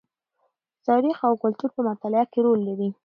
د 0.75 0.77
تاریخ 0.87 1.17
او 1.27 1.33
کلتور 1.43 1.69
په 1.75 1.81
مطالعه 1.89 2.25
کې 2.31 2.39
رول 2.45 2.59
لري. 2.69 2.89